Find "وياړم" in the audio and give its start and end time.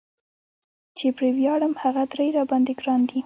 1.37-1.73